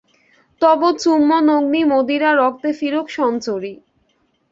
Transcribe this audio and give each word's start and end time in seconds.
তব 0.61 0.81
চুম্বন-অগ্নি-মদিরা 0.99 2.29
রক্তে 2.33 2.69
ফিরুক 2.73 3.07
সঞ্চরি। 3.09 3.73